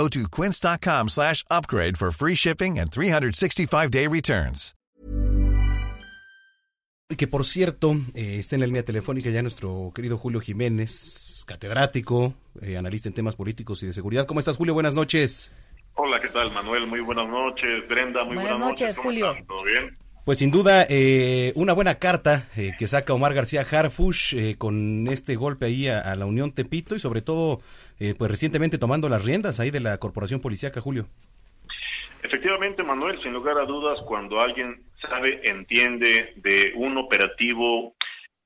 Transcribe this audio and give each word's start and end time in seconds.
Go 0.00 0.08
to 0.08 0.28
quince.com 0.30 1.08
slash 1.08 1.44
upgrade 1.50 1.98
for 1.98 2.10
free 2.10 2.34
shipping 2.34 2.78
and 2.78 2.90
365-day 2.90 4.06
returns. 4.06 4.74
Que 7.18 7.26
por 7.26 7.44
cierto, 7.44 7.96
eh, 8.14 8.36
está 8.38 8.56
en 8.56 8.60
la 8.60 8.66
línea 8.66 8.82
telefónica 8.82 9.28
ya 9.28 9.42
nuestro 9.42 9.92
querido 9.94 10.16
Julio 10.16 10.40
Jiménez, 10.40 11.44
catedrático, 11.46 12.32
eh, 12.62 12.78
analista 12.78 13.08
en 13.10 13.14
temas 13.14 13.36
políticos 13.36 13.82
y 13.82 13.88
de 13.88 13.92
seguridad. 13.92 14.24
¿Cómo 14.26 14.40
estás, 14.40 14.56
Julio? 14.56 14.72
Buenas 14.72 14.94
noches. 14.94 15.52
Hola, 15.96 16.18
¿qué 16.18 16.28
tal, 16.28 16.50
Manuel? 16.50 16.86
Muy 16.86 17.00
buenas 17.00 17.28
noches. 17.28 17.86
Brenda, 17.86 18.24
muy 18.24 18.36
buenas, 18.36 18.52
buenas 18.52 18.68
noches. 18.70 18.96
¿Cómo 18.96 19.10
Julio. 19.10 19.30
están? 19.32 19.46
¿Todo 19.46 19.64
bien? 19.64 19.98
Pues 20.24 20.38
sin 20.38 20.50
duda, 20.50 20.86
eh, 20.88 21.52
una 21.54 21.72
buena 21.72 21.94
carta 21.94 22.46
eh, 22.56 22.72
que 22.78 22.86
saca 22.86 23.14
Omar 23.14 23.32
García 23.32 23.62
Harfush 23.68 24.34
eh, 24.34 24.54
con 24.58 25.08
este 25.08 25.34
golpe 25.34 25.64
ahí 25.66 25.88
a, 25.88 26.14
la 26.14 26.26
Unión 26.26 26.52
Tepito 26.52 26.94
y 26.94 26.98
sobre 26.98 27.22
todo, 27.22 27.60
eh, 27.98 28.14
pues 28.16 28.30
recientemente 28.30 28.76
tomando 28.76 29.08
las 29.08 29.24
riendas 29.24 29.60
ahí 29.60 29.70
de 29.70 29.80
la 29.80 29.96
Corporación 29.96 30.40
Policiaca, 30.40 30.82
Julio. 30.82 31.08
Efectivamente, 32.22 32.82
Manuel, 32.82 33.18
sin 33.22 33.32
lugar 33.32 33.56
a 33.56 33.64
dudas, 33.64 33.98
cuando 34.06 34.40
alguien 34.40 34.82
sabe, 35.00 35.40
entiende 35.42 36.34
de 36.36 36.74
un 36.76 36.98
operativo 36.98 37.94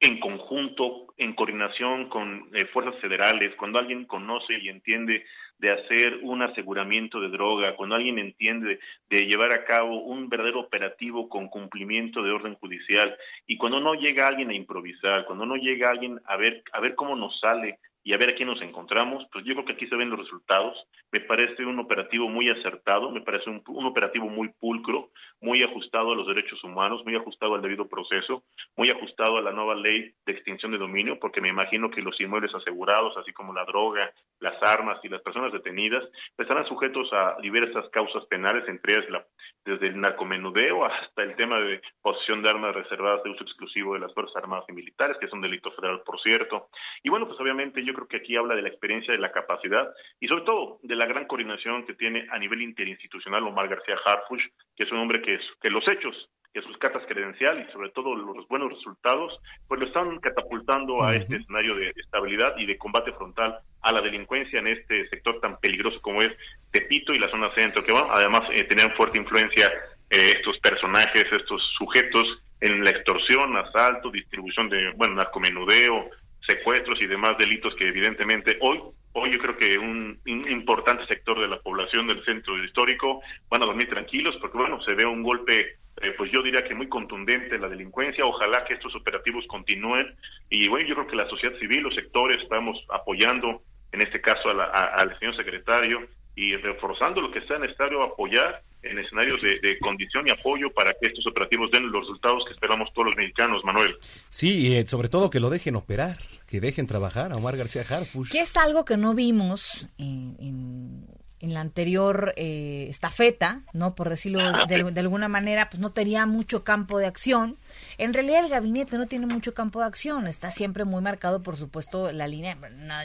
en 0.00 0.18
conjunto, 0.18 1.12
en 1.18 1.34
coordinación 1.34 2.08
con 2.08 2.48
eh, 2.54 2.64
fuerzas 2.72 2.98
federales, 3.02 3.54
cuando 3.56 3.78
alguien 3.78 4.06
conoce 4.06 4.58
y 4.58 4.70
entiende 4.70 5.26
de 5.58 5.72
hacer 5.72 6.20
un 6.22 6.40
aseguramiento 6.40 7.20
de 7.20 7.28
droga, 7.28 7.76
cuando 7.76 7.96
alguien 7.96 8.18
entiende 8.18 8.80
de 9.10 9.26
llevar 9.26 9.52
a 9.52 9.64
cabo 9.66 10.00
un 10.04 10.30
verdadero 10.30 10.60
operativo 10.60 11.28
con 11.28 11.48
cumplimiento 11.48 12.22
de 12.22 12.30
orden 12.30 12.54
judicial 12.54 13.14
y 13.46 13.58
cuando 13.58 13.78
no 13.78 13.92
llega 13.92 14.26
alguien 14.26 14.48
a 14.48 14.54
improvisar, 14.54 15.26
cuando 15.26 15.44
no 15.44 15.56
llega 15.56 15.90
alguien 15.90 16.18
a 16.24 16.36
ver 16.38 16.62
a 16.72 16.80
ver 16.80 16.94
cómo 16.94 17.14
nos 17.14 17.38
sale 17.38 17.78
y 18.02 18.14
a 18.14 18.16
ver 18.16 18.30
a 18.30 18.34
quién 18.34 18.48
nos 18.48 18.62
encontramos, 18.62 19.26
pues 19.32 19.44
yo 19.44 19.54
creo 19.54 19.66
que 19.66 19.72
aquí 19.74 19.86
se 19.86 19.96
ven 19.96 20.10
los 20.10 20.18
resultados. 20.18 20.76
Me 21.12 21.20
parece 21.20 21.64
un 21.64 21.78
operativo 21.78 22.28
muy 22.28 22.48
acertado, 22.48 23.10
me 23.10 23.20
parece 23.20 23.50
un, 23.50 23.62
un, 23.66 23.84
operativo 23.84 24.28
muy 24.28 24.48
pulcro, 24.58 25.10
muy 25.40 25.62
ajustado 25.62 26.12
a 26.12 26.16
los 26.16 26.26
derechos 26.26 26.62
humanos, 26.64 27.02
muy 27.04 27.14
ajustado 27.16 27.54
al 27.54 27.62
debido 27.62 27.88
proceso, 27.88 28.44
muy 28.76 28.88
ajustado 28.88 29.36
a 29.36 29.42
la 29.42 29.52
nueva 29.52 29.74
ley 29.74 30.14
de 30.24 30.32
extinción 30.32 30.72
de 30.72 30.78
dominio, 30.78 31.18
porque 31.18 31.40
me 31.40 31.48
imagino 31.48 31.90
que 31.90 32.00
los 32.00 32.18
inmuebles 32.20 32.54
asegurados, 32.54 33.16
así 33.16 33.32
como 33.32 33.52
la 33.52 33.64
droga, 33.64 34.10
las 34.38 34.60
armas 34.62 34.98
y 35.02 35.08
las 35.08 35.22
personas 35.22 35.52
detenidas, 35.52 36.04
estarán 36.38 36.66
sujetos 36.66 37.12
a 37.12 37.36
diversas 37.42 37.88
causas 37.90 38.24
penales, 38.26 38.66
entre 38.68 38.94
ellas 38.94 39.10
la, 39.10 39.26
desde 39.64 39.88
el 39.88 40.00
narcomenudeo 40.00 40.84
hasta 40.84 41.22
el 41.22 41.36
tema 41.36 41.60
de 41.60 41.80
posesión 42.02 42.42
de 42.42 42.50
armas 42.50 42.74
reservadas 42.74 43.22
de 43.22 43.30
uso 43.30 43.44
exclusivo 43.44 43.94
de 43.94 44.00
las 44.00 44.14
Fuerzas 44.14 44.36
Armadas 44.36 44.64
y 44.68 44.72
Militares, 44.72 45.16
que 45.18 45.26
es 45.26 45.32
un 45.32 45.40
delito 45.40 45.70
federal, 45.72 46.02
por 46.04 46.20
cierto. 46.20 46.68
Y 47.02 47.10
bueno, 47.10 47.26
pues 47.26 47.38
obviamente 47.40 47.84
yo 47.84 47.92
creo 47.94 48.08
que 48.08 48.18
aquí 48.18 48.36
habla 48.36 48.54
de 48.54 48.62
la 48.62 48.68
experiencia, 48.68 49.12
de 49.12 49.20
la 49.20 49.32
capacidad 49.32 49.92
y 50.18 50.28
sobre 50.28 50.44
todo 50.44 50.78
de 50.82 50.96
la 50.96 51.06
gran 51.06 51.26
coordinación 51.26 51.84
que 51.86 51.94
tiene 51.94 52.26
a 52.30 52.38
nivel 52.38 52.62
interinstitucional 52.62 53.46
Omar 53.46 53.68
García 53.68 53.96
Harfush, 54.04 54.44
que 54.76 54.84
es 54.84 54.92
un 54.92 54.98
hombre 54.98 55.22
que, 55.22 55.34
es, 55.34 55.42
que 55.60 55.70
los 55.70 55.86
hechos 55.88 56.30
que 56.52 56.62
sus 56.62 56.76
cartas 56.78 57.04
credenciales 57.06 57.68
y 57.68 57.72
sobre 57.72 57.90
todo 57.90 58.14
los 58.14 58.48
buenos 58.48 58.70
resultados, 58.70 59.38
pues 59.68 59.80
lo 59.80 59.86
están 59.86 60.18
catapultando 60.18 61.04
a 61.04 61.12
este 61.12 61.36
escenario 61.36 61.76
de 61.76 61.92
estabilidad 61.94 62.56
y 62.58 62.66
de 62.66 62.76
combate 62.76 63.12
frontal 63.12 63.60
a 63.82 63.92
la 63.92 64.00
delincuencia 64.00 64.58
en 64.58 64.68
este 64.68 65.08
sector 65.08 65.40
tan 65.40 65.58
peligroso 65.58 66.00
como 66.00 66.20
es 66.20 66.30
Tepito 66.70 67.12
y 67.12 67.18
la 67.18 67.30
zona 67.30 67.50
centro, 67.54 67.84
que 67.84 67.92
bueno, 67.92 68.08
además 68.10 68.42
eh, 68.52 68.64
tenían 68.64 68.94
fuerte 68.94 69.18
influencia 69.18 69.66
eh, 70.10 70.32
estos 70.36 70.58
personajes, 70.58 71.24
estos 71.30 71.62
sujetos 71.78 72.24
en 72.60 72.84
la 72.84 72.90
extorsión, 72.90 73.56
asalto, 73.56 74.10
distribución 74.10 74.68
de, 74.68 74.92
bueno, 74.96 75.14
narcomenudeo, 75.14 76.10
secuestros 76.46 77.00
y 77.02 77.06
demás 77.06 77.36
delitos 77.38 77.74
que 77.76 77.88
evidentemente 77.88 78.58
hoy 78.60 78.80
hoy 79.12 79.32
yo 79.32 79.40
creo 79.40 79.56
que 79.56 79.76
un, 79.76 80.20
importante 80.24 81.04
sector 81.06 81.40
de 81.40 81.48
la 81.48 81.58
población 81.58 82.06
del 82.06 82.24
centro 82.24 82.56
histórico 82.62 83.20
van 83.48 83.62
a 83.62 83.66
dormir 83.66 83.88
tranquilos 83.88 84.36
porque 84.40 84.56
bueno 84.56 84.80
se 84.82 84.94
ve 84.94 85.04
un 85.04 85.22
golpe 85.22 85.78
eh, 86.02 86.14
pues 86.16 86.30
yo 86.32 86.42
diría 86.42 86.64
que 86.64 86.74
muy 86.74 86.88
contundente 86.88 87.56
en 87.56 87.62
la 87.62 87.68
delincuencia. 87.68 88.24
Ojalá 88.24 88.64
que 88.64 88.74
estos 88.74 88.94
operativos 88.94 89.44
continúen. 89.46 90.14
Y 90.48 90.68
bueno 90.68 90.88
yo 90.88 90.94
creo 90.94 91.06
que 91.06 91.16
la 91.16 91.28
sociedad 91.28 91.58
civil 91.58 91.80
los 91.82 91.94
sectores 91.94 92.42
estamos 92.42 92.78
apoyando 92.88 93.62
en 93.92 94.02
este 94.02 94.20
caso 94.20 94.50
a 94.50 94.54
la, 94.54 94.64
a, 94.64 94.84
al 95.02 95.18
señor 95.18 95.36
secretario 95.36 96.06
y 96.36 96.56
reforzando 96.56 97.20
lo 97.20 97.30
que 97.30 97.40
sea 97.42 97.58
necesario 97.58 98.02
apoyar 98.02 98.62
en 98.82 98.98
escenarios 98.98 99.40
de, 99.42 99.60
de, 99.60 99.78
condición 99.78 100.26
y 100.26 100.30
apoyo 100.30 100.70
para 100.72 100.92
que 100.92 101.08
estos 101.08 101.26
operativos 101.26 101.70
den 101.70 101.90
los 101.90 102.00
resultados 102.00 102.44
que 102.46 102.54
esperamos 102.54 102.88
todos 102.94 103.08
los 103.08 103.16
mexicanos, 103.16 103.62
Manuel. 103.64 103.94
Sí, 104.30 104.68
y 104.68 104.76
eh, 104.76 104.86
sobre 104.86 105.08
todo 105.08 105.28
que 105.28 105.40
lo 105.40 105.50
dejen 105.50 105.76
operar, 105.76 106.16
que 106.46 106.60
dejen 106.60 106.86
trabajar 106.86 107.32
a 107.32 107.36
Omar 107.36 107.56
García 107.58 107.82
Harfush. 107.82 108.32
Que 108.32 108.40
es 108.40 108.56
algo 108.56 108.86
que 108.86 108.96
no 108.96 109.14
vimos 109.14 109.86
en, 109.98 110.34
en, 110.40 111.06
en 111.40 111.54
la 111.54 111.60
anterior 111.60 112.32
eh, 112.36 112.86
estafeta, 112.88 113.62
¿no? 113.72 113.94
Por 113.94 114.08
decirlo 114.08 114.40
de, 114.66 114.82
de, 114.84 115.00
alguna 115.00 115.28
manera, 115.28 115.68
pues 115.68 115.80
no 115.80 115.90
tenía 115.90 116.26
mucho 116.26 116.64
campo 116.64 116.98
de 116.98 117.06
acción. 117.06 117.56
En 118.00 118.14
realidad 118.14 118.42
el 118.42 118.50
gabinete 118.50 118.96
no 118.96 119.06
tiene 119.06 119.26
mucho 119.26 119.52
campo 119.52 119.80
de 119.80 119.84
acción, 119.84 120.26
está 120.26 120.50
siempre 120.50 120.84
muy 120.86 121.02
marcado, 121.02 121.42
por 121.42 121.56
supuesto, 121.56 122.10
la 122.12 122.26
línea, 122.26 122.56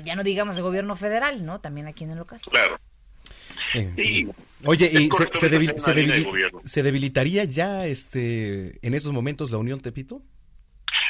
ya 0.05 0.15
no 0.15 0.23
digamos 0.23 0.55
el 0.55 0.63
gobierno 0.63 0.95
federal, 0.95 1.45
¿no? 1.45 1.59
También 1.59 1.87
aquí 1.87 2.05
en 2.05 2.11
el 2.11 2.17
local. 2.17 2.39
Claro. 2.49 2.79
Sí. 3.73 4.29
Oye, 4.63 4.89
¿y 4.93 5.09
se, 5.09 5.29
se, 5.37 5.49
debil, 5.49 5.73
se, 5.75 5.93
debil, 5.93 6.27
se, 6.63 6.81
debilitaría 6.81 7.43
ya 7.43 7.85
este 7.85 8.79
en 8.87 8.93
esos 8.93 9.11
momentos 9.11 9.51
la 9.51 9.57
Unión 9.57 9.81
Tepito? 9.81 10.21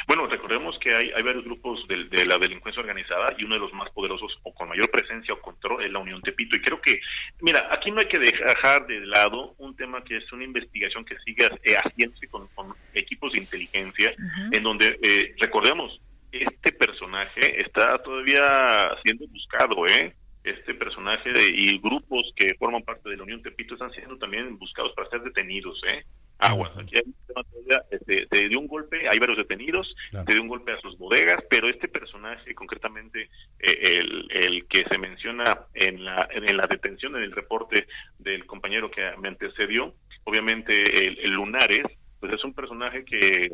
Bueno, 0.06 0.26
recordemos 0.28 0.78
que 0.78 0.94
hay, 0.94 1.10
hay 1.16 1.22
varios 1.22 1.44
grupos 1.44 1.86
de, 1.88 2.04
de, 2.04 2.24
la 2.26 2.38
delincuencia 2.38 2.80
organizada 2.80 3.34
y 3.36 3.44
uno 3.44 3.56
de 3.56 3.60
los 3.60 3.72
más 3.72 3.90
poderosos 3.90 4.38
o 4.44 4.54
con 4.54 4.68
mayor 4.68 4.88
presencia 4.90 5.34
o 5.34 5.40
control 5.40 5.84
es 5.84 5.90
la 5.90 5.98
Unión 5.98 6.22
Tepito. 6.22 6.56
Y 6.56 6.62
creo 6.62 6.80
que, 6.80 7.00
mira, 7.40 7.68
aquí 7.72 7.90
no 7.90 7.98
hay 7.98 8.06
que 8.06 8.18
dejar 8.18 8.86
de 8.86 9.00
lado 9.06 9.54
un 9.58 9.74
tema 9.74 10.04
que 10.04 10.18
es 10.18 10.32
una 10.32 10.44
investigación 10.44 11.04
que 11.04 11.18
sigue 11.24 11.46
eh, 11.64 11.74
haciéndose 11.74 12.28
con, 12.28 12.46
con, 12.54 12.72
equipos 12.94 13.32
de 13.32 13.40
inteligencia, 13.40 14.10
uh 14.10 14.22
-huh. 14.22 14.56
en 14.56 14.62
donde, 14.62 14.98
eh, 15.02 15.34
recordemos, 15.40 16.00
este 16.30 16.72
personaje 16.72 17.60
está 17.60 17.98
todavía 17.98 18.96
siendo 19.02 19.26
buscado, 19.28 19.86
¿eh? 19.86 20.14
este 20.46 20.74
personaje 20.74 21.32
de, 21.32 21.48
y 21.48 21.78
grupos 21.78 22.32
que 22.36 22.54
forman 22.54 22.82
parte 22.82 23.08
de 23.08 23.16
la 23.16 23.24
Unión 23.24 23.42
Tepito 23.42 23.74
están 23.74 23.90
siendo 23.92 24.16
también 24.16 24.56
buscados 24.58 24.92
para 24.94 25.10
ser 25.10 25.22
detenidos, 25.22 25.80
¿eh? 25.88 26.04
Aguas, 26.38 26.70
aquí 26.78 26.96
hay 26.96 27.02
un 27.06 27.14
tema 27.26 27.42
todavía, 27.66 27.84
este, 27.90 28.26
te 28.26 28.48
dio 28.48 28.60
un 28.60 28.66
golpe, 28.66 29.08
hay 29.08 29.18
varios 29.18 29.38
detenidos, 29.38 29.94
claro. 30.10 30.26
te 30.26 30.32
dio 30.32 30.42
un 30.42 30.48
golpe 30.48 30.72
a 30.72 30.80
sus 30.80 30.96
bodegas, 30.98 31.38
pero 31.50 31.68
este 31.68 31.88
personaje, 31.88 32.54
concretamente 32.54 33.28
eh, 33.58 33.98
el, 33.98 34.28
el 34.30 34.66
que 34.66 34.84
se 34.90 34.98
menciona 34.98 35.66
en 35.74 36.04
la, 36.04 36.28
en 36.30 36.56
la 36.56 36.66
detención, 36.66 37.16
en 37.16 37.22
el 37.22 37.32
reporte 37.32 37.86
del 38.18 38.46
compañero 38.46 38.90
que 38.90 39.02
me 39.18 39.28
antecedió, 39.28 39.94
obviamente 40.24 41.06
el, 41.06 41.18
el 41.18 41.30
Lunares, 41.32 41.84
pues 42.20 42.32
es 42.32 42.44
un 42.44 42.54
personaje 42.54 43.04
que 43.04 43.50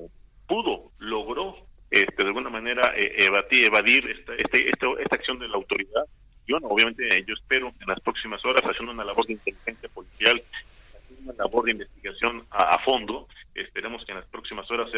pudo, 0.46 0.92
logró 0.98 1.56
este, 1.90 2.22
de 2.22 2.28
alguna 2.28 2.50
manera 2.50 2.92
eh, 2.96 3.14
evadir, 3.18 3.66
evadir 3.66 4.08
esta, 4.10 4.34
este, 4.34 4.64
esta, 4.64 4.86
esta 5.00 5.16
acción 5.16 5.38
de 5.38 5.48
la 5.48 5.56
autoridad 5.56 6.04
yo 6.46 6.58
no, 6.58 6.68
obviamente 6.68 7.24
yo 7.26 7.34
espero 7.34 7.68
en 7.68 7.86
las 7.86 8.00
próximas 8.00 8.44
horas 8.44 8.64
haciendo 8.64 8.92
una 8.92 9.04
labor 9.04 9.26
de 9.26 9.34
inteligencia 9.34 9.88
policial, 9.88 10.42
haciendo 10.94 11.32
una 11.32 11.44
labor 11.44 11.64
de 11.64 11.72
investigación 11.72 12.44
a, 12.50 12.74
a, 12.74 12.78
fondo, 12.80 13.28
esperemos 13.54 14.04
que 14.04 14.12
en 14.12 14.18
las 14.18 14.26
próximas 14.28 14.68
horas 14.70 14.90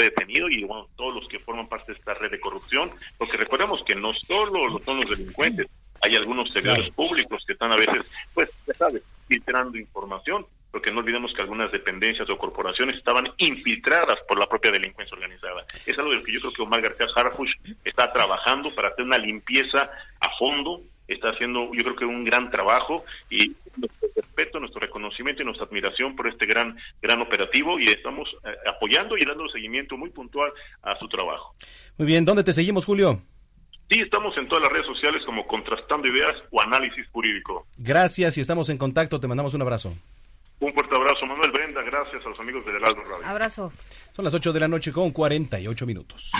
y 0.49 0.64
bueno, 0.64 0.88
todos 0.96 1.14
los 1.14 1.29
que 1.29 1.38
forman 1.38 1.69
parte 1.69 1.93
de 1.93 1.99
esta 1.99 2.14
red 2.14 2.31
de 2.31 2.41
corrupción, 2.41 2.91
porque 3.19 3.37
recordemos 3.37 3.82
que 3.85 3.94
no 3.94 4.12
solo 4.14 4.79
son 4.81 5.00
los 5.00 5.19
delincuentes, 5.19 5.69
hay 6.00 6.17
algunos 6.17 6.50
servidores 6.50 6.93
públicos 6.93 7.43
que 7.46 7.55
están 7.55 7.73
a 7.73 7.76
veces, 7.76 8.05
pues, 8.35 8.50
ya 8.67 8.75
sabes, 8.75 9.02
filtrando 9.26 9.79
información, 9.79 10.46
porque 10.70 10.91
no 10.91 11.00
olvidemos 11.00 11.32
que 11.32 11.43
algunas 11.43 11.70
dependencias 11.70 12.29
o 12.29 12.37
corporaciones 12.37 12.96
estaban 12.96 13.32
infiltradas 13.38 14.19
por 14.29 14.38
la 14.38 14.46
propia 14.46 14.73
delincuencia 14.73 15.14
organizada. 15.14 15.64
Es 15.87 15.99
algo 15.99 16.11
de 16.11 16.17
lo 16.19 16.25
que 16.25 16.32
yo 16.32 16.41
creo 16.41 16.52
que 16.52 16.62
Omar 16.62 16.82
García 16.82 17.06
Harfush 17.14 17.52
está 17.85 18.12
trabajando 18.12 18.75
para 18.75 18.88
hacer 18.88 19.05
una 19.05 19.19
limpieza 19.19 19.88
a 20.20 20.37
fondo 20.37 20.82
está 21.08 21.31
haciendo 21.31 21.70
yo 21.73 21.82
creo 21.82 21.97
que 21.97 22.05
un 22.05 22.25
gran 22.25 22.50
trabajo 22.50 23.05
y 23.31 23.55
respeto, 24.34 24.58
nuestro 24.58 24.81
reconocimiento 24.81 25.42
y 25.42 25.44
nuestra 25.44 25.66
admiración 25.66 26.16
por 26.16 26.28
este 26.28 26.46
gran 26.46 26.76
gran 27.00 27.20
operativo 27.20 27.78
y 27.78 27.88
estamos 27.88 28.28
eh, 28.44 28.48
apoyando 28.69 29.16
y 29.16 29.25
dando 29.25 29.48
seguimiento 29.48 29.96
muy 29.96 30.10
puntual 30.10 30.50
a 30.82 30.98
su 30.98 31.08
trabajo. 31.08 31.54
Muy 31.98 32.06
bien, 32.06 32.25
¿dónde 32.25 32.44
te 32.44 32.52
seguimos, 32.52 32.84
Julio? 32.84 33.20
Sí, 33.90 34.00
estamos 34.00 34.36
en 34.38 34.48
todas 34.48 34.62
las 34.62 34.72
redes 34.72 34.86
sociales 34.86 35.22
como 35.26 35.46
Contrastando 35.46 36.08
Ideas 36.08 36.36
o 36.50 36.60
Análisis 36.60 37.06
Jurídico. 37.12 37.66
Gracias 37.76 38.38
y 38.38 38.40
estamos 38.40 38.69
en 38.70 38.78
contacto, 38.78 39.20
te 39.20 39.28
mandamos 39.28 39.54
un 39.54 39.62
abrazo. 39.62 39.92
Un 40.60 40.72
fuerte 40.72 40.96
abrazo, 40.96 41.26
Manuel 41.26 41.50
Brenda. 41.50 41.82
Gracias 41.82 42.25
a 42.25 42.28
los 42.30 42.40
amigos 42.40 42.64
de 42.64 42.72
Heraldo 42.72 43.02
Radio. 43.02 43.26
Abrazo. 43.26 43.72
Son 44.12 44.25
las 44.25 44.32
8 44.32 44.52
de 44.52 44.60
la 44.60 44.69
noche 44.69 44.92
con 44.92 45.10
48 45.10 45.87
minutos. 45.87 46.30